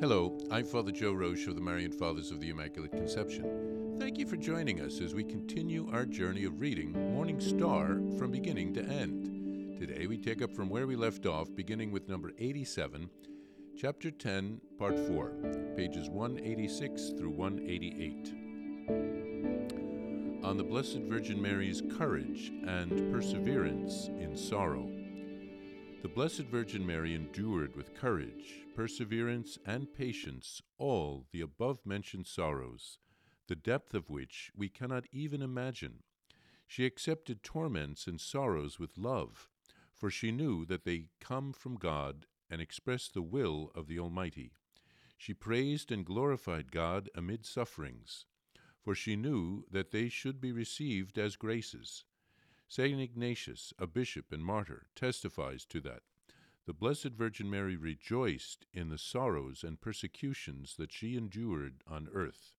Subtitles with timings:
[0.00, 3.96] Hello, I'm Father Joe Roesch of the Marian Fathers of the Immaculate Conception.
[3.96, 8.32] Thank you for joining us as we continue our journey of reading Morning Star from
[8.32, 9.78] beginning to end.
[9.78, 13.08] Today we take up from where we left off, beginning with number 87,
[13.78, 15.32] chapter 10, part 4,
[15.76, 18.34] pages 186 through 188.
[20.44, 24.90] On the Blessed Virgin Mary's courage and perseverance in sorrow.
[26.04, 32.98] The Blessed Virgin Mary endured with courage, perseverance, and patience all the above mentioned sorrows,
[33.48, 36.02] the depth of which we cannot even imagine.
[36.66, 39.48] She accepted torments and sorrows with love,
[39.94, 44.52] for she knew that they come from God and express the will of the Almighty.
[45.16, 48.26] She praised and glorified God amid sufferings,
[48.78, 52.04] for she knew that they should be received as graces.
[52.76, 53.00] St.
[53.00, 56.02] Ignatius, a bishop and martyr, testifies to that.
[56.66, 62.56] The Blessed Virgin Mary rejoiced in the sorrows and persecutions that she endured on earth.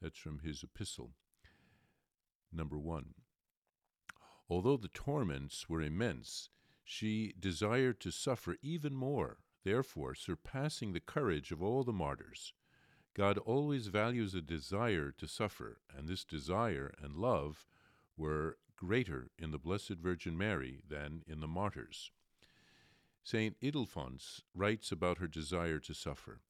[0.00, 1.10] That's from his epistle.
[2.50, 3.12] Number one.
[4.48, 6.48] Although the torments were immense,
[6.82, 12.54] she desired to suffer even more, therefore surpassing the courage of all the martyrs.
[13.12, 17.66] God always values a desire to suffer, and this desire and love
[18.16, 22.10] were greater in the Blessed Virgin Mary than in the martyrs.
[23.22, 23.56] St.
[23.60, 26.40] Ildefonse writes about her desire to suffer.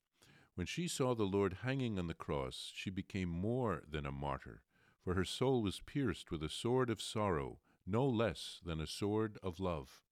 [0.54, 4.62] When she saw the Lord hanging on the cross, she became more than a martyr,
[5.04, 9.36] for her soul was pierced with a sword of sorrow, no less than a sword
[9.42, 10.02] of love.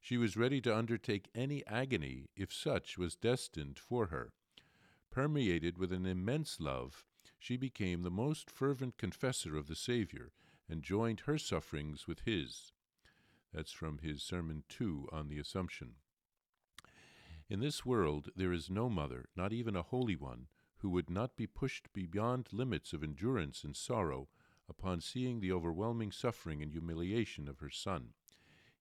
[0.00, 4.32] She was ready to undertake any agony if such was destined for her.
[5.10, 7.04] Permeated with an immense love,
[7.38, 10.32] she became the most fervent confessor of the Saviour
[10.72, 12.72] and joined her sufferings with his.
[13.52, 15.96] That's from his Sermon 2 on the Assumption.
[17.50, 20.46] In this world there is no mother, not even a holy one,
[20.78, 24.28] who would not be pushed beyond limits of endurance and sorrow
[24.66, 28.14] upon seeing the overwhelming suffering and humiliation of her Son.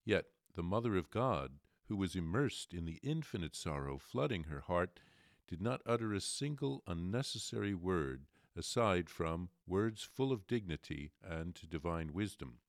[0.06, 1.60] Yet the Mother of God,
[1.90, 5.02] who was immersed in the infinite sorrow flooding her heart,
[5.46, 12.14] did not utter a single unnecessary word aside from words full of dignity and divine
[12.14, 12.60] wisdom.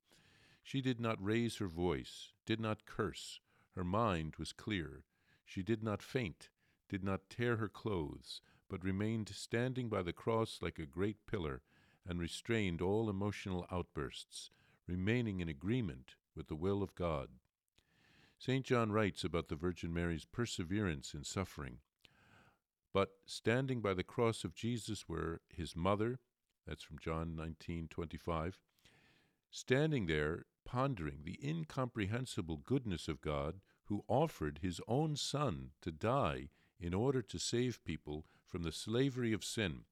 [0.62, 3.40] She did not raise her voice, did not curse.
[3.74, 5.04] Her mind was clear.
[5.44, 6.50] She did not faint,
[6.88, 11.62] did not tear her clothes, but remained standing by the cross like a great pillar
[12.06, 14.50] and restrained all emotional outbursts,
[14.86, 17.28] remaining in agreement with the will of God.
[18.38, 18.64] St.
[18.64, 21.78] John writes about the Virgin Mary's perseverance in suffering.
[22.92, 26.20] But standing by the cross of Jesus were his mother,
[26.66, 28.58] that's from John 19:25,
[29.50, 36.50] standing there pondering the incomprehensible goodness of God who offered his own son to die
[36.78, 39.84] in order to save people from the slavery of sin.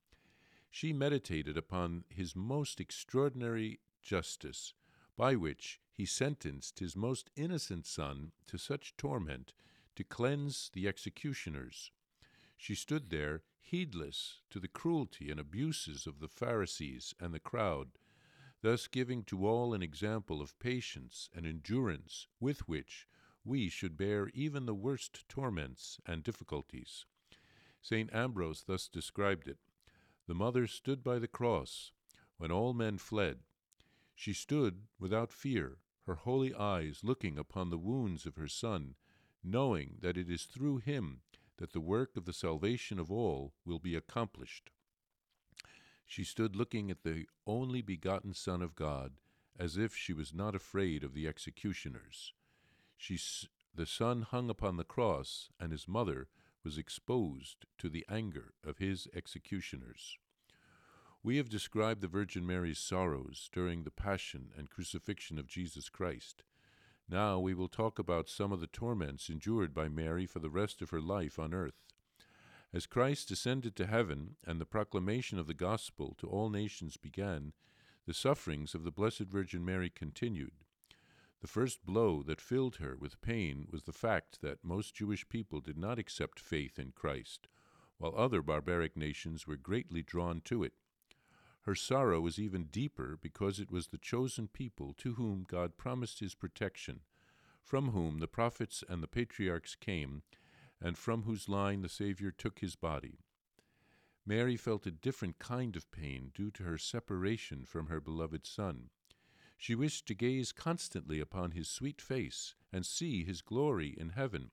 [0.70, 4.74] She meditated upon his most extraordinary justice,
[5.16, 9.54] by which he sentenced his most innocent son to such torment
[9.96, 11.90] to cleanse the executioners.
[12.62, 17.93] She stood there, heedless to the cruelty and abuses of the Pharisees and the crowd,
[18.60, 23.09] thus giving to all an example of patience and endurance with which
[23.47, 27.06] we should bear even the worst torments and difficulties.
[27.81, 28.12] St.
[28.12, 29.56] Ambrose thus described it
[30.27, 31.92] The mother stood by the cross
[32.37, 33.38] when all men fled.
[34.15, 38.97] She stood without fear, her holy eyes looking upon the wounds of her Son,
[39.42, 41.22] knowing that it is through him
[41.60, 44.71] that the work of the salvation of all will be accomplished.
[46.06, 49.12] She stood looking at the only begotten Son of God,
[49.59, 52.32] as if she was not afraid of the executioners.
[52.97, 53.19] She,
[53.75, 56.28] the Son hung upon the cross, and his mother
[56.65, 60.19] was exposed to the anger of his executioners.
[61.22, 66.42] We have described the Virgin Mary's sorrows during the Passion and Crucifixion of Jesus Christ.
[67.10, 70.81] Now we will talk about some of the torments endured by Mary for the rest
[70.81, 71.82] of her life on earth.
[72.72, 77.53] As Christ ascended to heaven and the proclamation of the gospel to all nations began,
[78.07, 80.53] the sufferings of the Blessed Virgin Mary continued.
[81.41, 85.60] The first blow that filled her with pain was the fact that most Jewish people
[85.60, 87.48] did not accept faith in Christ,
[87.98, 90.74] while other barbaric nations were greatly drawn to it.
[91.70, 96.18] Her sorrow was even deeper because it was the chosen people to whom God promised
[96.18, 97.02] his protection,
[97.62, 100.24] from whom the prophets and the patriarchs came,
[100.80, 103.20] and from whose line the Saviour took his body.
[104.26, 108.90] Mary felt a different kind of pain due to her separation from her beloved Son.
[109.56, 114.50] She wished to gaze constantly upon his sweet face and see his glory in heaven.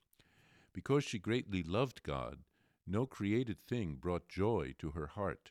[0.71, 2.43] Because she greatly loved God,
[2.85, 5.49] No created thing brought joy to her heart.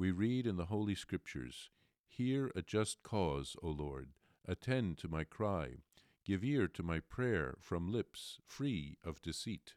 [0.00, 1.68] We read in the Holy Scriptures,
[2.08, 4.14] Hear a just cause, O Lord,
[4.48, 5.82] attend to my cry,
[6.24, 9.74] give ear to my prayer from lips free of deceit.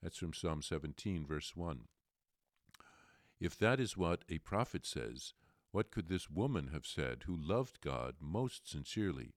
[0.00, 1.88] That's from Psalm 17, verse 1.
[3.40, 5.32] If that is what a prophet says,
[5.72, 9.34] what could this woman have said who loved God most sincerely?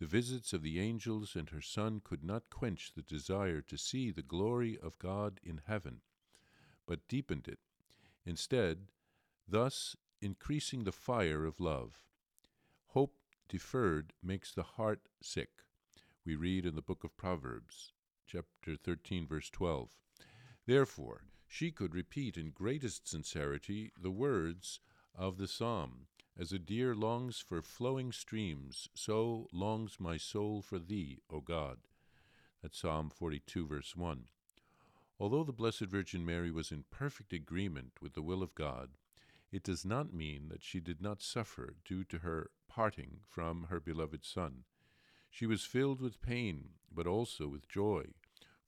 [0.00, 4.10] The visits of the angels and her son could not quench the desire to see
[4.10, 6.00] the glory of God in heaven,
[6.86, 7.58] but deepened it,
[8.24, 8.86] instead,
[9.46, 12.04] thus increasing the fire of love.
[12.88, 13.14] Hope
[13.48, 15.50] deferred makes the heart sick.
[16.24, 17.92] We read in the book of Proverbs,
[18.26, 19.90] chapter 13, verse 12.
[20.66, 24.80] Therefore, she could repeat in greatest sincerity the words
[25.14, 26.06] of the psalm
[26.36, 31.78] As a deer longs for flowing streams, so longs my soul for thee, O God.
[32.62, 34.24] That's Psalm 42, verse 1.
[35.20, 38.96] Although the Blessed Virgin Mary was in perfect agreement with the will of God,
[39.54, 43.78] it does not mean that she did not suffer due to her parting from her
[43.78, 44.64] beloved Son.
[45.30, 48.06] She was filled with pain, but also with joy,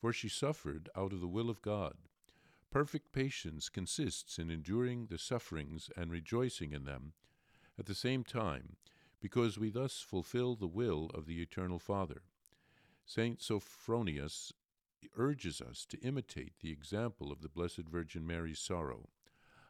[0.00, 1.94] for she suffered out of the will of God.
[2.70, 7.14] Perfect patience consists in enduring the sufferings and rejoicing in them
[7.76, 8.76] at the same time,
[9.20, 12.22] because we thus fulfill the will of the Eternal Father.
[13.04, 14.52] Saint Sophronius
[15.16, 19.08] urges us to imitate the example of the Blessed Virgin Mary's sorrow.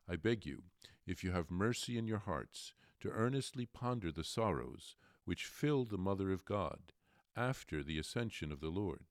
[0.07, 0.63] I beg you,
[1.07, 5.99] if you have mercy in your hearts, to earnestly ponder the sorrows which filled the
[5.99, 6.93] Mother of God
[7.37, 9.05] after the ascension of the Lord.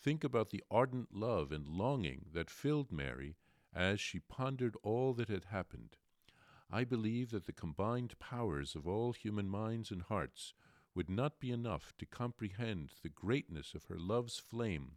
[0.00, 3.36] Think about the ardent love and longing that filled Mary
[3.72, 5.96] as she pondered all that had happened.
[6.70, 10.52] I believe that the combined powers of all human minds and hearts
[10.94, 14.92] would not be enough to comprehend the greatness of her love's flame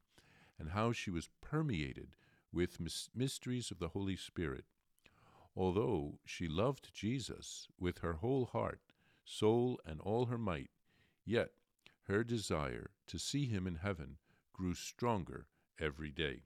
[0.60, 2.16] and how she was permeated
[2.52, 2.80] with
[3.16, 4.66] mysteries of the Holy Spirit.
[5.58, 8.80] Although she loved Jesus with her whole heart,
[9.26, 10.70] soul, and all her might,
[11.26, 11.50] yet
[12.04, 14.18] her desire to see him in heaven
[14.54, 15.48] grew stronger
[15.80, 16.44] every day.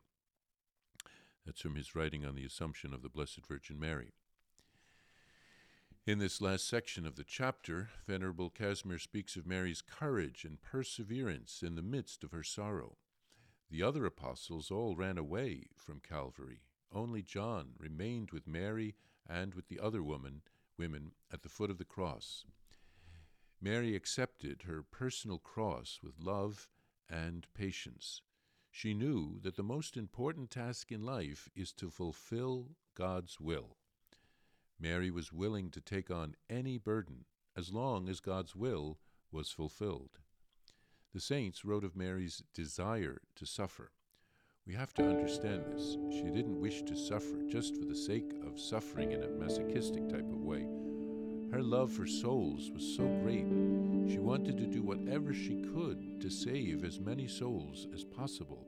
[1.45, 4.13] That's from his writing on the Assumption of the Blessed Virgin Mary.
[6.05, 11.61] In this last section of the chapter, Venerable Casimir speaks of Mary's courage and perseverance
[11.61, 12.95] in the midst of her sorrow.
[13.69, 16.61] The other apostles all ran away from Calvary.
[16.93, 18.95] Only John remained with Mary
[19.27, 20.41] and with the other woman,
[20.77, 22.43] women at the foot of the cross.
[23.61, 26.67] Mary accepted her personal cross with love
[27.09, 28.21] and patience.
[28.71, 33.77] She knew that the most important task in life is to fulfill God's will.
[34.79, 38.97] Mary was willing to take on any burden as long as God's will
[39.31, 40.19] was fulfilled.
[41.13, 43.91] The saints wrote of Mary's desire to suffer.
[44.71, 45.97] We have to understand this.
[46.11, 50.31] She didn't wish to suffer just for the sake of suffering in a masochistic type
[50.31, 50.65] of way.
[51.51, 53.47] Her love for souls was so great,
[54.09, 58.65] she wanted to do whatever she could to save as many souls as possible.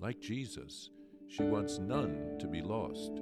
[0.00, 0.90] Like Jesus,
[1.28, 3.12] she wants none to be lost.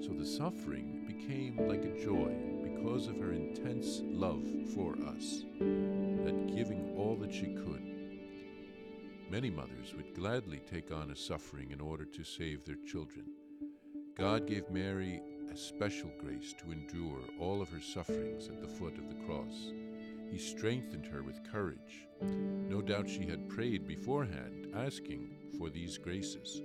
[0.00, 6.54] So the suffering became like a joy because of her intense love for us, that
[6.56, 7.95] giving all that she could.
[9.28, 13.26] Many mothers would gladly take on a suffering in order to save their children.
[14.16, 15.20] God gave Mary
[15.52, 19.72] a special grace to endure all of her sufferings at the foot of the cross.
[20.30, 22.06] He strengthened her with courage.
[22.22, 26.62] No doubt she had prayed beforehand, asking for these graces.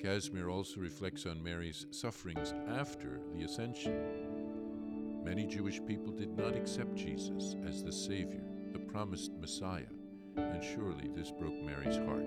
[0.00, 5.24] Casimir also reflects on Mary's sufferings after the Ascension.
[5.24, 9.90] Many Jewish people did not accept Jesus as the Savior, the promised Messiah,
[10.38, 12.26] and surely this broke Mary's heart.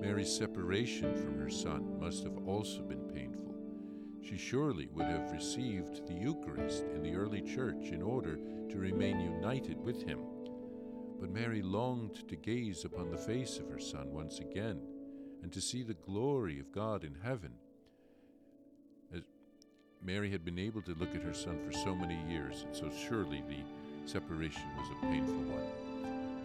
[0.00, 3.54] Mary's separation from her son must have also been painful.
[4.22, 8.36] She surely would have received the Eucharist in the early church in order
[8.70, 10.20] to remain united with him.
[11.20, 14.80] But Mary longed to gaze upon the face of her son once again
[15.42, 17.52] and to see the glory of God in heaven.
[19.14, 19.22] As
[20.02, 22.90] Mary had been able to look at her son for so many years, and so
[23.08, 25.93] surely the separation was a painful one.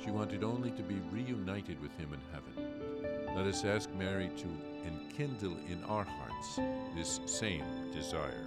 [0.03, 3.35] She wanted only to be reunited with him in heaven.
[3.35, 4.47] Let us ask Mary to
[4.85, 6.59] enkindle in our hearts
[6.95, 7.63] this same
[7.93, 8.45] desire.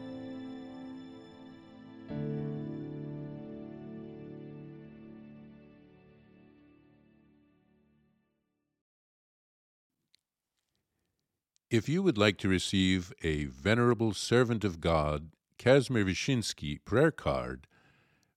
[11.71, 17.66] If you would like to receive a Venerable Servant of God, Casimir Wyszyński prayer card,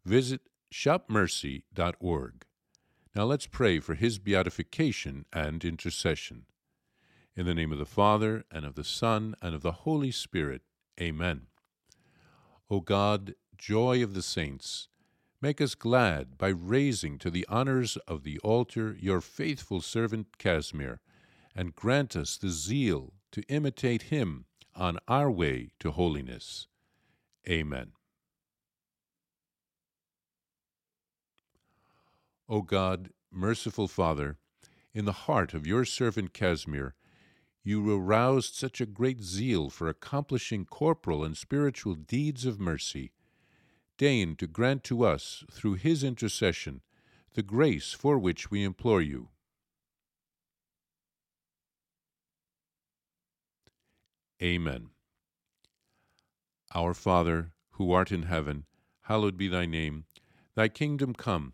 [0.05, 0.39] visit
[0.73, 2.45] shopmercy.org.
[3.15, 6.47] Now let's pray for his beatification and intercession.
[7.33, 10.63] In the name of the Father, and of the Son, and of the Holy Spirit.
[10.99, 11.43] Amen.
[12.69, 14.89] O God, joy of the saints,
[15.41, 20.99] make us glad by raising to the honors of the altar your faithful servant Casimir,
[21.55, 24.43] and grant us the zeal to imitate him
[24.75, 26.67] on our way to holiness.
[27.47, 27.93] Amen.
[32.47, 34.37] O God, merciful Father,
[34.93, 36.93] in the heart of your servant Casimir,
[37.63, 43.11] you aroused such a great zeal for accomplishing corporal and spiritual deeds of mercy.
[43.97, 46.81] Deign to grant to us, through his intercession,
[47.33, 49.29] the grace for which we implore you.
[54.43, 54.89] Amen.
[56.75, 58.65] Our Father, who art in heaven,
[59.03, 60.05] hallowed be thy name.
[60.55, 61.53] Thy kingdom come,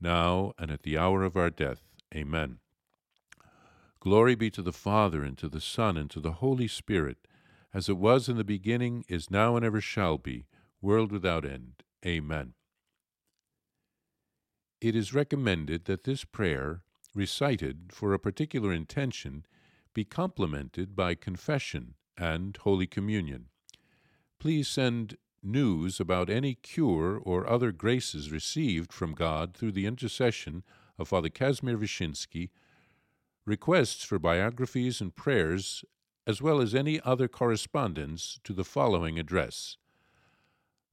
[0.00, 1.82] now and at the hour of our death.
[2.14, 2.58] Amen.
[4.00, 7.26] Glory be to the Father, and to the Son, and to the Holy Spirit,
[7.74, 10.46] as it was in the beginning, is now, and ever shall be,
[10.80, 11.82] world without end.
[12.04, 12.54] Amen.
[14.80, 16.82] It is recommended that this prayer,
[17.14, 19.44] recited for a particular intention,
[19.94, 23.46] be complemented by confession and Holy Communion.
[24.38, 30.64] Please send news about any cure or other graces received from God through the intercession
[30.98, 32.50] of Father Casimir Wyszyński
[33.46, 35.84] requests for biographies and prayers,
[36.26, 39.76] as well as any other correspondence, to the following address.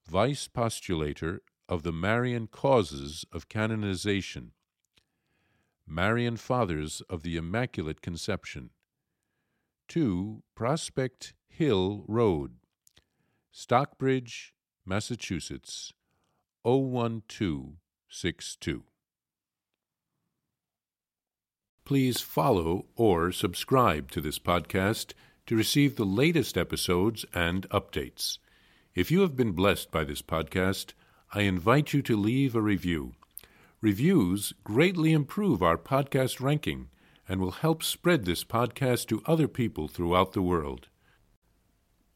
[0.05, 4.51] Vice Postulator of the Marian Causes of Canonization,
[5.87, 8.69] Marian Fathers of the Immaculate Conception,
[9.87, 12.57] 2 Prospect Hill Road,
[13.55, 15.93] Stockbridge, Massachusetts,
[16.63, 18.83] 01262.
[21.85, 25.13] Please follow or subscribe to this podcast
[25.45, 28.39] to receive the latest episodes and updates.
[28.95, 30.93] If you have been blessed by this podcast,
[31.31, 33.13] I invite you to leave a review.
[33.81, 36.89] Reviews greatly improve our podcast ranking
[37.29, 40.87] and will help spread this podcast to other people throughout the world.